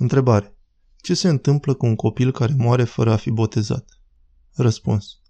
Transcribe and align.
Întrebare. 0.00 0.56
Ce 0.96 1.14
se 1.14 1.28
întâmplă 1.28 1.74
cu 1.74 1.86
un 1.86 1.94
copil 1.94 2.32
care 2.32 2.54
moare 2.56 2.84
fără 2.84 3.12
a 3.12 3.16
fi 3.16 3.30
botezat? 3.30 4.00
Răspuns. 4.52 5.20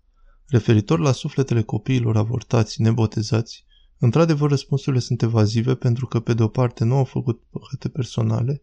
Referitor 0.46 0.98
la 0.98 1.12
sufletele 1.12 1.62
copiilor 1.62 2.16
avortați 2.16 2.82
nebotezați, 2.82 3.64
într-adevăr 3.98 4.48
răspunsurile 4.48 5.02
sunt 5.02 5.22
evazive 5.22 5.74
pentru 5.74 6.06
că 6.06 6.20
pe 6.20 6.34
de 6.34 6.42
o 6.42 6.48
parte 6.48 6.84
nu 6.84 6.96
au 6.96 7.04
făcut 7.04 7.42
păcate 7.50 7.88
personale, 7.88 8.62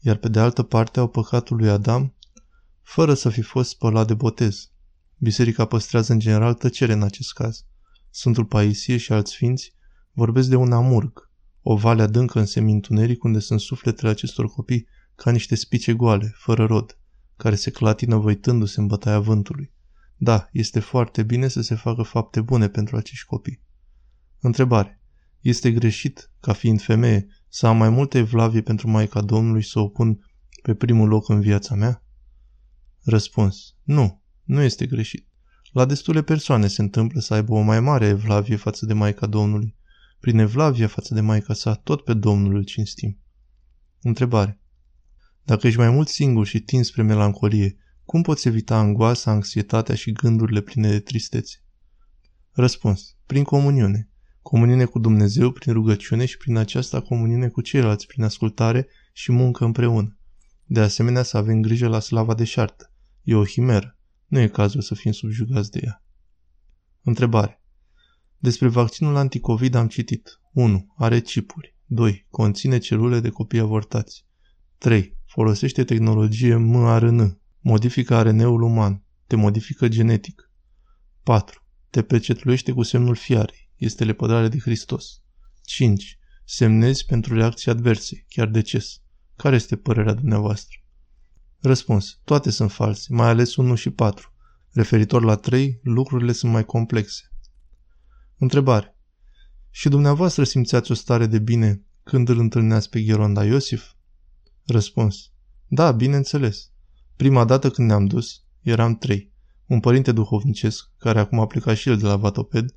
iar 0.00 0.16
pe 0.16 0.28
de 0.28 0.38
altă 0.40 0.62
parte 0.62 1.00
au 1.00 1.08
păcatul 1.08 1.56
lui 1.56 1.68
Adam, 1.68 2.14
fără 2.82 3.14
să 3.14 3.28
fi 3.28 3.42
fost 3.42 3.70
spălat 3.70 4.06
de 4.06 4.14
botez. 4.14 4.70
Biserica 5.18 5.64
păstrează 5.64 6.12
în 6.12 6.18
general 6.18 6.54
tăcere 6.54 6.92
în 6.92 7.02
acest 7.02 7.32
caz. 7.32 7.64
Sfântul 8.10 8.44
Paisie 8.44 8.96
și 8.96 9.12
alți 9.12 9.32
sfinți 9.32 9.74
vorbesc 10.12 10.48
de 10.48 10.56
un 10.56 10.72
amurg, 10.72 11.30
o 11.62 11.76
vale 11.76 12.02
adâncă 12.02 12.38
în 12.38 12.46
semintuneric 12.46 13.24
unde 13.24 13.38
sunt 13.38 13.60
sufletele 13.60 14.10
acestor 14.10 14.46
copii 14.46 14.86
ca 15.16 15.30
niște 15.30 15.54
spice 15.54 15.92
goale, 15.92 16.32
fără 16.36 16.64
rod, 16.64 16.98
care 17.36 17.54
se 17.54 17.70
clatină 17.70 18.16
văitându-se 18.16 18.80
în 18.80 18.86
bătaia 18.86 19.20
vântului. 19.20 19.72
Da, 20.16 20.48
este 20.52 20.80
foarte 20.80 21.22
bine 21.22 21.48
să 21.48 21.60
se 21.60 21.74
facă 21.74 22.02
fapte 22.02 22.40
bune 22.40 22.68
pentru 22.68 22.96
acești 22.96 23.26
copii. 23.26 23.60
Întrebare. 24.40 25.00
Este 25.40 25.72
greșit, 25.72 26.30
ca 26.40 26.52
fiind 26.52 26.82
femeie, 26.82 27.26
să 27.48 27.66
am 27.66 27.76
mai 27.76 27.88
multe 27.88 28.18
evlavie 28.18 28.60
pentru 28.60 28.88
Maica 28.88 29.20
Domnului 29.20 29.62
să 29.62 29.78
o 29.78 29.88
pun 29.88 30.18
pe 30.62 30.74
primul 30.74 31.08
loc 31.08 31.28
în 31.28 31.40
viața 31.40 31.74
mea? 31.74 32.04
Răspuns. 33.02 33.74
Nu, 33.82 34.22
nu 34.42 34.60
este 34.60 34.86
greșit. 34.86 35.28
La 35.72 35.84
destule 35.84 36.22
persoane 36.22 36.66
se 36.66 36.82
întâmplă 36.82 37.20
să 37.20 37.34
aibă 37.34 37.52
o 37.52 37.60
mai 37.60 37.80
mare 37.80 38.06
evlavie 38.06 38.56
față 38.56 38.86
de 38.86 38.92
Maica 38.92 39.26
Domnului. 39.26 39.76
Prin 40.20 40.38
evlavia 40.38 40.86
față 40.86 41.14
de 41.14 41.20
Maica 41.20 41.54
sa, 41.54 41.74
tot 41.74 42.04
pe 42.04 42.14
Domnul 42.14 42.54
îl 42.54 42.64
cinstim. 42.64 43.18
Întrebare. 44.00 44.60
Dacă 45.46 45.66
ești 45.66 45.78
mai 45.78 45.90
mult 45.90 46.08
singur 46.08 46.46
și 46.46 46.60
tins 46.60 46.86
spre 46.86 47.02
melancolie, 47.02 47.76
cum 48.04 48.22
poți 48.22 48.48
evita 48.48 48.76
angoasa, 48.76 49.30
anxietatea 49.30 49.94
și 49.94 50.12
gândurile 50.12 50.60
pline 50.60 50.88
de 50.88 51.00
tristețe? 51.00 51.56
Răspuns. 52.50 53.16
Prin 53.26 53.44
comuniune. 53.44 54.10
Comuniune 54.42 54.84
cu 54.84 54.98
Dumnezeu 54.98 55.50
prin 55.50 55.72
rugăciune 55.72 56.24
și 56.24 56.36
prin 56.36 56.56
aceasta 56.56 57.00
comuniune 57.00 57.48
cu 57.48 57.60
ceilalți 57.60 58.06
prin 58.06 58.24
ascultare 58.24 58.88
și 59.12 59.32
muncă 59.32 59.64
împreună. 59.64 60.18
De 60.64 60.80
asemenea 60.80 61.22
să 61.22 61.36
avem 61.36 61.60
grijă 61.60 61.88
la 61.88 62.00
slava 62.00 62.34
deșartă. 62.34 62.92
E 63.22 63.34
o 63.34 63.44
himeră. 63.44 63.98
Nu 64.26 64.38
e 64.38 64.48
cazul 64.48 64.80
să 64.80 64.94
fim 64.94 65.12
subjugați 65.12 65.70
de 65.70 65.80
ea. 65.84 66.04
Întrebare. 67.02 67.62
Despre 68.38 68.68
vaccinul 68.68 69.16
anticovid 69.16 69.74
am 69.74 69.88
citit. 69.88 70.40
1. 70.52 70.94
Are 70.96 71.20
chipuri. 71.20 71.76
2. 71.84 72.26
Conține 72.30 72.78
celule 72.78 73.20
de 73.20 73.28
copii 73.28 73.58
avortați. 73.58 74.26
3. 74.78 75.15
Folosește 75.36 75.84
tehnologie 75.84 76.56
mRNA. 76.56 77.38
Modifică 77.60 78.14
ARN-ul 78.14 78.62
uman. 78.62 79.02
Te 79.26 79.36
modifică 79.36 79.88
genetic. 79.88 80.50
4. 81.22 81.64
Te 81.90 82.02
pecetulește 82.02 82.72
cu 82.72 82.82
semnul 82.82 83.14
fiarei. 83.14 83.70
Este 83.76 84.04
lepădare 84.04 84.48
de 84.48 84.58
Hristos. 84.58 85.22
5. 85.62 86.18
Semnezi 86.44 87.04
pentru 87.04 87.34
reacții 87.34 87.70
adverse, 87.70 88.24
chiar 88.28 88.48
deces. 88.48 89.00
Care 89.36 89.54
este 89.54 89.76
părerea 89.76 90.14
dumneavoastră? 90.14 90.78
Răspuns. 91.60 92.20
Toate 92.24 92.50
sunt 92.50 92.72
false, 92.72 93.06
mai 93.10 93.28
ales 93.28 93.56
1 93.56 93.74
și 93.74 93.90
4. 93.90 94.34
Referitor 94.70 95.22
la 95.22 95.34
3, 95.34 95.80
lucrurile 95.82 96.32
sunt 96.32 96.52
mai 96.52 96.64
complexe. 96.64 97.22
Întrebare. 98.38 98.96
Și 99.70 99.88
dumneavoastră 99.88 100.44
simțeați 100.44 100.90
o 100.90 100.94
stare 100.94 101.26
de 101.26 101.38
bine 101.38 101.82
când 102.02 102.28
îl 102.28 102.38
întâlneați 102.38 102.90
pe 102.90 103.02
Gheronda 103.02 103.44
Iosif? 103.44 103.94
Răspuns. 104.66 105.30
Da, 105.66 105.92
bineînțeles. 105.92 106.70
Prima 107.16 107.44
dată 107.44 107.70
când 107.70 107.88
ne-am 107.88 108.06
dus, 108.06 108.42
eram 108.62 108.96
trei. 108.96 109.32
Un 109.66 109.80
părinte 109.80 110.12
duhovnicesc, 110.12 110.90
care 110.98 111.18
acum 111.18 111.40
a 111.40 111.46
plecat 111.46 111.76
și 111.76 111.88
el 111.88 111.96
de 111.96 112.06
la 112.06 112.16
Vatoped, 112.16 112.74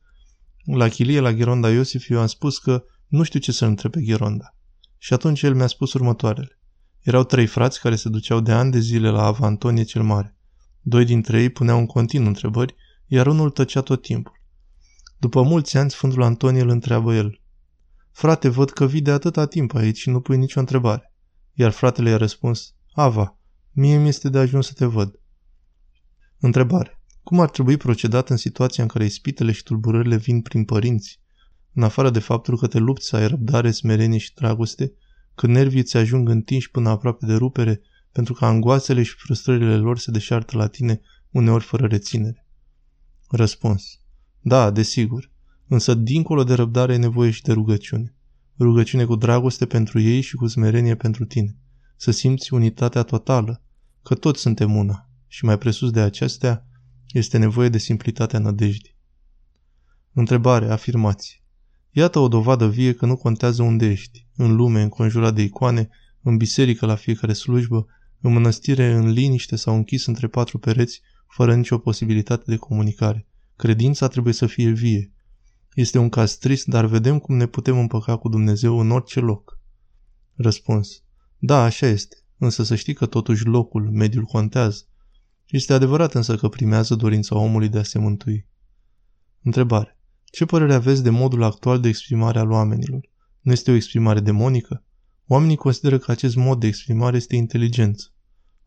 la 0.65 0.87
chilie 0.87 1.19
la 1.19 1.33
Gheronda 1.33 1.69
Iosif 1.69 2.09
eu 2.09 2.19
am 2.19 2.27
spus 2.27 2.57
că 2.57 2.83
nu 3.07 3.23
știu 3.23 3.39
ce 3.39 3.51
să 3.51 3.65
întreb 3.65 3.91
pe 3.91 4.01
Gheronda. 4.01 4.55
Și 4.97 5.13
atunci 5.13 5.41
el 5.41 5.55
mi-a 5.55 5.67
spus 5.67 5.93
următoarele. 5.93 6.59
Erau 7.01 7.23
trei 7.23 7.45
frați 7.45 7.79
care 7.79 7.95
se 7.95 8.09
duceau 8.09 8.39
de 8.39 8.51
ani 8.51 8.71
de 8.71 8.79
zile 8.79 9.09
la 9.09 9.23
Ava 9.23 9.45
Antonie 9.45 9.83
cel 9.83 10.03
Mare. 10.03 10.37
Doi 10.81 11.05
dintre 11.05 11.41
ei 11.41 11.49
puneau 11.49 11.77
în 11.77 11.85
continuu 11.85 12.27
întrebări, 12.27 12.75
iar 13.07 13.27
unul 13.27 13.49
tăcea 13.49 13.81
tot 13.81 14.01
timpul. 14.01 14.41
După 15.17 15.41
mulți 15.41 15.77
ani, 15.77 15.91
Sfântul 15.91 16.23
Antonie 16.23 16.61
îl 16.61 16.69
întreabă 16.69 17.13
el. 17.13 17.41
Frate, 18.11 18.49
văd 18.49 18.69
că 18.69 18.85
vii 18.85 19.01
de 19.01 19.11
atâta 19.11 19.45
timp 19.45 19.73
aici 19.73 19.97
și 19.97 20.09
nu 20.09 20.21
pui 20.21 20.37
nicio 20.37 20.59
întrebare. 20.59 21.08
Iar 21.59 21.71
fratele 21.71 22.09
i-a 22.09 22.17
răspuns, 22.17 22.73
Ava, 22.93 23.37
mie 23.71 23.97
mi 23.97 24.07
este 24.07 24.29
de 24.29 24.37
ajuns 24.37 24.67
să 24.67 24.73
te 24.73 24.85
văd. 24.85 25.19
Întrebare. 26.39 27.01
Cum 27.23 27.39
ar 27.39 27.49
trebui 27.49 27.77
procedat 27.77 28.29
în 28.29 28.37
situația 28.37 28.83
în 28.83 28.89
care 28.89 29.05
ispitele 29.05 29.51
și 29.51 29.63
tulburările 29.63 30.15
vin 30.15 30.41
prin 30.41 30.65
părinți? 30.65 31.19
În 31.73 31.83
afară 31.83 32.09
de 32.09 32.19
faptul 32.19 32.57
că 32.57 32.67
te 32.67 32.77
lupți 32.77 33.07
să 33.07 33.15
ai 33.15 33.27
răbdare, 33.27 33.71
smerenie 33.71 34.17
și 34.17 34.33
dragoste, 34.33 34.93
când 35.35 35.53
nervii 35.53 35.83
ți 35.83 35.97
ajung 35.97 36.29
întinși 36.29 36.71
până 36.71 36.89
aproape 36.89 37.25
de 37.25 37.33
rupere, 37.33 37.81
pentru 38.11 38.33
că 38.33 38.45
angoasele 38.45 39.03
și 39.03 39.15
frustrările 39.17 39.77
lor 39.77 39.97
se 39.97 40.11
deșartă 40.11 40.57
la 40.57 40.67
tine, 40.67 41.01
uneori 41.29 41.63
fără 41.63 41.85
reținere. 41.85 42.47
Răspuns. 43.29 43.83
Da, 44.41 44.71
desigur. 44.71 45.31
Însă, 45.67 45.93
dincolo 45.93 46.43
de 46.43 46.53
răbdare, 46.53 46.93
e 46.93 46.97
nevoie 46.97 47.31
și 47.31 47.41
de 47.41 47.51
rugăciune. 47.51 48.13
Rugăciune 48.59 49.05
cu 49.05 49.15
dragoste 49.15 49.65
pentru 49.65 49.99
ei 49.99 50.21
și 50.21 50.35
cu 50.35 50.47
smerenie 50.47 50.95
pentru 50.95 51.25
tine. 51.25 51.55
Să 51.95 52.11
simți 52.11 52.53
unitatea 52.53 53.03
totală, 53.03 53.63
că 54.03 54.15
toți 54.15 54.41
suntem 54.41 54.75
una. 54.75 55.09
Și 55.27 55.45
mai 55.45 55.57
presus 55.57 55.91
de 55.91 55.99
acestea, 55.99 56.67
este 57.07 57.37
nevoie 57.37 57.69
de 57.69 57.77
simplitatea 57.77 58.39
nădejdii. 58.39 58.97
Întrebare, 60.13 60.69
afirmație. 60.69 61.43
Iată 61.91 62.19
o 62.19 62.27
dovadă 62.27 62.67
vie 62.69 62.93
că 62.93 63.05
nu 63.05 63.15
contează 63.15 63.63
unde 63.63 63.85
ești, 63.85 64.27
în 64.35 64.55
lume, 64.55 64.81
înconjurat 64.81 65.35
de 65.35 65.41
icoane, 65.41 65.89
în 66.21 66.37
biserică 66.37 66.85
la 66.85 66.95
fiecare 66.95 67.33
slujbă, 67.33 67.87
în 68.21 68.33
mănăstire, 68.33 68.91
în 68.91 69.09
liniște 69.09 69.55
sau 69.55 69.75
închis 69.75 70.05
între 70.05 70.27
patru 70.27 70.57
pereți, 70.57 71.01
fără 71.27 71.55
nicio 71.55 71.77
posibilitate 71.77 72.43
de 72.45 72.55
comunicare. 72.55 73.27
Credința 73.55 74.07
trebuie 74.07 74.33
să 74.33 74.45
fie 74.45 74.69
vie. 74.69 75.11
Este 75.79 75.97
un 75.97 76.09
caz 76.09 76.35
trist, 76.35 76.65
dar 76.65 76.85
vedem 76.85 77.19
cum 77.19 77.35
ne 77.35 77.45
putem 77.45 77.77
împăca 77.77 78.17
cu 78.17 78.29
Dumnezeu 78.29 78.79
în 78.79 78.91
orice 78.91 79.19
loc. 79.19 79.59
Răspuns. 80.35 81.03
Da, 81.37 81.63
așa 81.63 81.87
este, 81.87 82.17
însă 82.37 82.63
să 82.63 82.75
știi 82.75 82.93
că 82.93 83.05
totuși 83.05 83.45
locul, 83.45 83.91
mediul 83.91 84.23
contează. 84.23 84.83
Este 85.45 85.73
adevărat 85.73 86.13
însă 86.13 86.35
că 86.35 86.47
primează 86.49 86.95
dorința 86.95 87.35
omului 87.35 87.69
de 87.69 87.77
a 87.79 87.83
se 87.83 87.99
mântui. 87.99 88.47
Întrebare. 89.43 89.99
Ce 90.25 90.45
părere 90.45 90.73
aveți 90.73 91.03
de 91.03 91.09
modul 91.09 91.43
actual 91.43 91.79
de 91.79 91.87
exprimare 91.87 92.39
al 92.39 92.51
oamenilor? 92.51 93.09
Nu 93.41 93.51
este 93.51 93.71
o 93.71 93.75
exprimare 93.75 94.19
demonică? 94.19 94.83
Oamenii 95.27 95.55
consideră 95.55 95.97
că 95.97 96.11
acest 96.11 96.35
mod 96.35 96.59
de 96.59 96.67
exprimare 96.67 97.17
este 97.17 97.35
inteligență. 97.35 98.13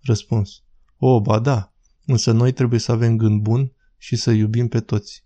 Răspuns. 0.01 0.63
O, 0.97 1.21
ba 1.21 1.39
da, 1.39 1.75
însă 2.07 2.33
noi 2.33 2.53
trebuie 2.53 2.81
să 2.81 2.93
avem 2.93 3.17
gând 3.17 3.41
bun 3.43 3.73
și 3.97 4.17
să 4.17 4.31
iubim 4.31 4.69
pe 4.69 4.81
toți. 4.81 5.25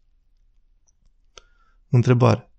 Întrebare. 1.90 2.50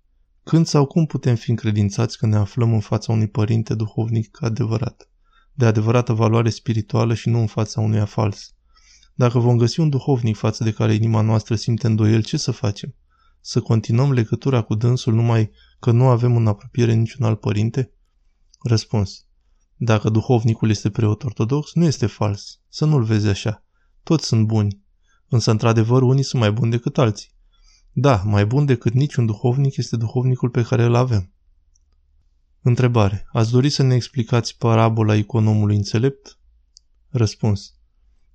Când 0.44 0.66
sau 0.66 0.86
cum 0.86 1.06
putem 1.06 1.34
fi 1.34 1.50
încredințați 1.50 2.18
că 2.18 2.26
ne 2.26 2.36
aflăm 2.36 2.72
în 2.72 2.80
fața 2.80 3.12
unui 3.12 3.28
părinte 3.28 3.74
duhovnic 3.74 4.42
adevărat, 4.42 5.08
de 5.52 5.64
adevărată 5.64 6.12
valoare 6.12 6.50
spirituală 6.50 7.14
și 7.14 7.28
nu 7.28 7.38
în 7.38 7.46
fața 7.46 7.80
unuia 7.80 8.04
fals? 8.04 8.54
Dacă 9.14 9.38
vom 9.38 9.56
găsi 9.56 9.80
un 9.80 9.88
duhovnic 9.88 10.36
față 10.36 10.64
de 10.64 10.72
care 10.72 10.94
inima 10.94 11.20
noastră 11.20 11.54
simte 11.54 11.86
îndoiel, 11.86 12.22
ce 12.22 12.36
să 12.36 12.50
facem? 12.50 12.94
Să 13.40 13.60
continuăm 13.60 14.12
legătura 14.12 14.62
cu 14.62 14.74
dânsul 14.74 15.14
numai 15.14 15.50
că 15.80 15.90
nu 15.90 16.08
avem 16.08 16.36
în 16.36 16.46
apropiere 16.46 16.92
niciun 16.92 17.24
alt 17.24 17.40
părinte? 17.40 17.92
Răspuns. 18.62 19.24
Dacă 19.76 20.08
duhovnicul 20.08 20.70
este 20.70 20.90
preot 20.90 21.24
ortodox, 21.24 21.74
nu 21.74 21.84
este 21.84 22.06
fals. 22.06 22.60
Să 22.68 22.84
nu-l 22.84 23.02
vezi 23.02 23.28
așa. 23.28 23.64
Toți 24.02 24.26
sunt 24.26 24.46
buni. 24.46 24.82
Însă, 25.28 25.50
într-adevăr, 25.50 26.02
unii 26.02 26.22
sunt 26.22 26.42
mai 26.42 26.52
buni 26.52 26.70
decât 26.70 26.98
alții. 26.98 27.36
Da, 28.00 28.22
mai 28.24 28.46
bun 28.46 28.64
decât 28.64 28.92
niciun 28.92 29.26
duhovnic 29.26 29.76
este 29.76 29.96
duhovnicul 29.96 30.50
pe 30.50 30.62
care 30.62 30.84
îl 30.84 30.94
avem. 30.94 31.32
Întrebare. 32.62 33.26
Ați 33.32 33.50
dori 33.50 33.68
să 33.68 33.82
ne 33.82 33.94
explicați 33.94 34.58
parabola 34.58 35.14
economului 35.14 35.76
înțelept? 35.76 36.38
Răspuns. 37.08 37.74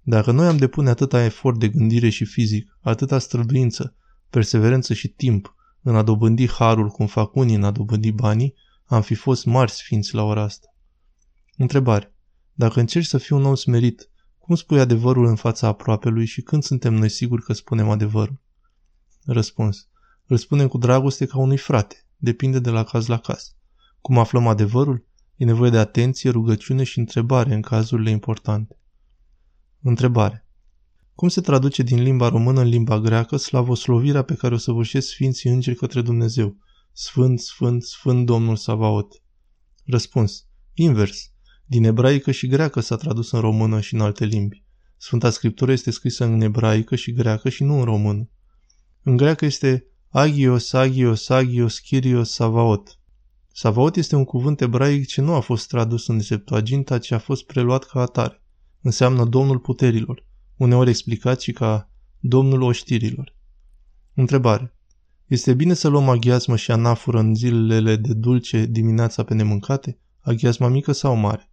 Dacă 0.02 0.32
noi 0.32 0.48
am 0.48 0.58
depune 0.58 0.90
atâta 0.90 1.24
efort 1.24 1.60
de 1.60 1.70
gândire 1.70 2.10
și 2.10 2.26
fizic, 2.26 2.78
atâta 2.82 3.20
străduință, 3.20 3.96
perseverență 4.30 4.94
și 4.94 5.08
timp 5.08 5.56
în 5.82 5.96
a 5.96 6.02
dobândi 6.02 6.50
harul 6.50 6.90
cum 6.90 7.08
fac 7.08 7.36
unii 7.36 7.56
în 7.56 7.64
a 7.64 7.72
dobândi 7.72 8.12
banii, 8.12 8.54
am 8.86 9.02
fi 9.02 9.16
fost 9.16 9.46
marți 9.46 9.76
sfinți 9.76 10.16
la 10.16 10.24
ora 10.24 10.42
asta. 10.42 10.76
Întrebare. 11.58 12.14
Dacă 12.54 12.80
încerci 12.80 13.08
să 13.08 13.18
fii 13.18 13.36
un 13.36 13.46
om 13.46 13.56
smerit, 13.56 14.10
cum 14.38 14.56
spui 14.56 14.80
adevărul 14.80 15.26
în 15.26 15.36
fața 15.36 15.68
aproapelui 15.68 16.26
și 16.26 16.42
când 16.42 16.64
suntem 16.64 16.94
noi 16.94 17.10
siguri 17.10 17.44
că 17.44 17.54
spunem 17.54 17.90
adevărul? 17.90 18.42
Răspuns. 19.26 19.88
Îl 20.28 20.38
spunem 20.38 20.68
cu 20.68 20.78
dragoste 20.78 21.26
ca 21.26 21.38
unui 21.38 21.58
frate. 21.58 22.06
Depinde 22.18 22.60
de 22.60 22.70
la 22.70 22.84
caz 22.84 23.08
la 23.08 23.18
caz. 23.18 23.56
Cum 24.02 24.18
aflăm 24.18 24.48
adevărul? 24.48 25.06
E 25.36 25.46
nevoie 25.46 25.70
de 25.70 25.78
atenție, 25.78 26.30
rugăciune 26.30 26.84
și 26.84 27.00
întrebare 27.00 27.54
în 27.54 27.62
cazurile 27.62 28.10
importante. 28.10 28.78
Întrebare. 29.82 30.48
Cum 31.16 31.28
se 31.28 31.42
traduce 31.42 31.84
din 31.84 32.02
limba 32.02 32.30
română 32.30 32.62
în 32.62 32.68
limba 32.68 33.00
greacă 33.00 33.38
slavoslovirea 33.38 34.22
pe 34.22 34.36
care 34.36 34.54
o 34.54 34.58
săvârșesc 34.58 35.08
Sfinții 35.08 35.50
Îngeri 35.50 35.78
către 35.78 36.02
Dumnezeu? 36.02 36.58
Sfânt, 36.92 37.40
Sfânt, 37.40 37.84
Sfânt 37.84 38.26
Domnul 38.26 38.56
Savaot. 38.56 39.22
Răspuns. 39.86 40.46
Invers. 40.74 41.32
Din 41.66 41.84
ebraică 41.84 42.32
și 42.32 42.48
greacă 42.48 42.80
s-a 42.80 42.96
tradus 42.96 43.32
în 43.32 43.40
română 43.40 43.80
și 43.80 43.94
în 43.94 44.02
alte 44.02 44.26
limbi. 44.26 44.64
Sfânta 44.98 45.30
Scriptură 45.30 45.72
este 45.72 45.92
scrisă 45.92 46.26
în 46.26 46.42
ebraică 46.42 46.96
și 46.96 47.14
greacă 47.14 47.50
și 47.50 47.64
nu 47.64 47.78
în 47.78 47.84
română. 47.84 48.30
În 49.04 49.18
greacă 49.18 49.46
este 49.46 49.86
Agios, 50.10 50.74
Agios, 50.74 51.30
Agios, 51.30 51.80
Kyrios, 51.80 52.32
Savaot. 52.32 53.00
Savaot 53.54 53.96
este 53.96 54.16
un 54.16 54.26
cuvânt 54.26 54.62
ebraic 54.62 55.08
ce 55.08 55.22
nu 55.22 55.34
a 55.34 55.40
fost 55.40 55.68
tradus 55.68 56.08
în 56.08 56.20
Septuaginta, 56.20 56.98
ci 56.98 57.12
a 57.12 57.18
fost 57.18 57.46
preluat 57.46 57.84
ca 57.84 58.02
atare. 58.02 58.42
Înseamnă 58.82 59.26
Domnul 59.26 59.60
puterilor, 59.60 60.26
uneori 60.58 60.90
explicat 60.90 61.42
și 61.42 61.52
ca 61.52 61.90
Domnul 62.20 62.62
oștirilor. 62.62 63.36
Întrebare. 64.14 64.76
Este 65.28 65.54
bine 65.54 65.74
să 65.74 65.88
luăm 65.88 66.10
aghiazmă 66.10 66.56
și 66.56 66.72
anafură 66.72 67.20
în 67.20 67.36
zilele 67.36 67.96
de 67.96 68.14
dulce 68.14 68.66
dimineața 68.66 69.24
pe 69.24 69.34
nemâncate? 69.34 70.00
Aghiazma 70.20 70.68
mică 70.68 70.92
sau 70.92 71.16
mare? 71.16 71.52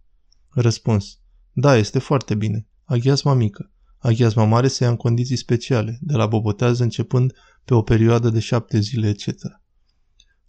Răspuns. 0.49 1.19
Da, 1.51 1.75
este 1.75 1.99
foarte 1.99 2.35
bine. 2.35 2.67
Aghiazma 2.83 3.33
mică. 3.33 3.71
Aghiazma 4.01 4.45
mare 4.45 4.67
se 4.67 4.83
ia 4.83 4.89
în 4.89 4.95
condiții 4.95 5.35
speciale, 5.35 5.97
de 6.01 6.15
la 6.15 6.25
bobotează 6.25 6.83
începând 6.83 7.33
pe 7.65 7.73
o 7.73 7.81
perioadă 7.81 8.29
de 8.29 8.39
șapte 8.39 8.79
zile, 8.79 9.07
etc. 9.07 9.27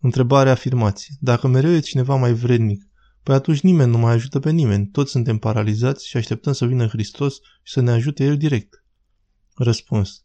Întrebare 0.00 0.50
afirmație. 0.50 1.14
Dacă 1.20 1.46
mereu 1.46 1.70
e 1.70 1.80
cineva 1.80 2.14
mai 2.14 2.32
vrednic, 2.32 2.82
păi 3.22 3.34
atunci 3.34 3.60
nimeni 3.60 3.90
nu 3.90 3.98
mai 3.98 4.12
ajută 4.12 4.40
pe 4.40 4.50
nimeni. 4.50 4.86
Toți 4.86 5.10
suntem 5.10 5.38
paralizați 5.38 6.08
și 6.08 6.16
așteptăm 6.16 6.52
să 6.52 6.66
vină 6.66 6.86
Hristos 6.86 7.34
și 7.62 7.72
să 7.72 7.80
ne 7.80 7.90
ajute 7.90 8.24
El 8.24 8.36
direct. 8.36 8.84
Răspuns. 9.54 10.24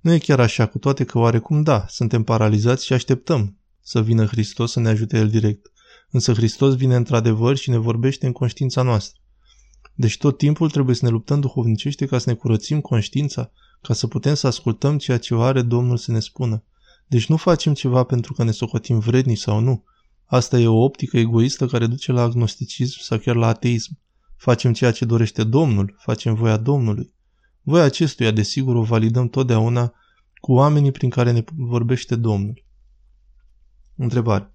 Nu 0.00 0.12
e 0.12 0.18
chiar 0.18 0.40
așa, 0.40 0.66
cu 0.66 0.78
toate 0.78 1.04
că 1.04 1.18
oarecum 1.18 1.62
da, 1.62 1.84
suntem 1.88 2.22
paralizați 2.22 2.84
și 2.84 2.92
așteptăm 2.92 3.58
să 3.80 4.02
vină 4.02 4.24
Hristos 4.24 4.72
să 4.72 4.80
ne 4.80 4.88
ajute 4.88 5.18
El 5.18 5.28
direct. 5.28 5.72
Însă 6.10 6.32
Hristos 6.32 6.76
vine 6.76 6.96
într-adevăr 6.96 7.56
și 7.56 7.70
ne 7.70 7.76
vorbește 7.76 8.26
în 8.26 8.32
conștiința 8.32 8.82
noastră. 8.82 9.19
Deci 9.94 10.18
tot 10.18 10.38
timpul 10.38 10.70
trebuie 10.70 10.94
să 10.94 11.04
ne 11.04 11.10
luptăm 11.10 11.40
duhovnicește 11.40 12.06
ca 12.06 12.18
să 12.18 12.30
ne 12.30 12.36
curățim 12.36 12.80
conștiința, 12.80 13.50
ca 13.82 13.94
să 13.94 14.06
putem 14.06 14.34
să 14.34 14.46
ascultăm 14.46 14.98
ceea 14.98 15.18
ce 15.18 15.34
are 15.34 15.62
Domnul 15.62 15.96
să 15.96 16.12
ne 16.12 16.20
spună. 16.20 16.62
Deci 17.06 17.26
nu 17.26 17.36
facem 17.36 17.74
ceva 17.74 18.02
pentru 18.02 18.32
că 18.32 18.44
ne 18.44 18.50
socotim 18.50 18.98
vredni 18.98 19.34
sau 19.34 19.60
nu. 19.60 19.84
Asta 20.24 20.58
e 20.58 20.66
o 20.66 20.82
optică 20.82 21.18
egoistă 21.18 21.66
care 21.66 21.86
duce 21.86 22.12
la 22.12 22.22
agnosticism 22.22 23.00
sau 23.00 23.18
chiar 23.18 23.34
la 23.34 23.46
ateism. 23.46 23.98
Facem 24.36 24.72
ceea 24.72 24.92
ce 24.92 25.04
dorește 25.04 25.44
Domnul, 25.44 25.94
facem 25.98 26.34
voia 26.34 26.56
Domnului. 26.56 27.12
Voia 27.62 27.84
acestuia, 27.84 28.30
desigur, 28.30 28.74
o 28.74 28.82
validăm 28.82 29.28
totdeauna 29.28 29.92
cu 30.40 30.52
oamenii 30.52 30.90
prin 30.90 31.10
care 31.10 31.30
ne 31.30 31.44
vorbește 31.56 32.16
Domnul. 32.16 32.64
Întrebare. 33.96 34.54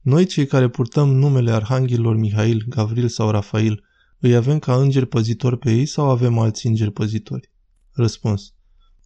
Noi, 0.00 0.26
cei 0.26 0.46
care 0.46 0.68
purtăm 0.68 1.08
numele 1.08 1.50
arhanghelilor 1.52 2.16
Mihail, 2.16 2.64
Gavril 2.68 3.08
sau 3.08 3.30
Rafael, 3.30 3.84
îi 4.20 4.34
avem 4.34 4.58
ca 4.58 4.76
îngeri 4.76 5.06
păzitori 5.06 5.58
pe 5.58 5.70
ei 5.70 5.86
sau 5.86 6.10
avem 6.10 6.38
alți 6.38 6.66
îngeri 6.66 6.92
păzitori? 6.92 7.50
Răspuns. 7.92 8.54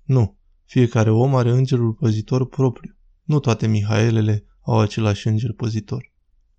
Nu. 0.04 0.38
Fiecare 0.64 1.10
om 1.10 1.34
are 1.34 1.50
îngerul 1.50 1.92
păzitor 1.92 2.46
propriu. 2.46 2.96
Nu 3.22 3.40
toate 3.40 3.66
Mihaelele 3.66 4.44
au 4.60 4.78
același 4.78 5.28
înger 5.28 5.52
păzitor. 5.52 6.09